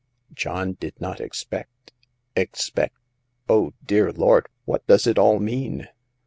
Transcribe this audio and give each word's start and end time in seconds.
John 0.33 0.73
did 0.79 0.99
not 0.99 1.21
expect— 1.21 1.93
expect— 2.35 2.97
oh, 3.47 3.73
dear 3.85 4.11
Lord, 4.11 4.47
what 4.65 4.83
does 4.87 5.05
it 5.05 5.19
all 5.19 5.37
mean 5.37 5.89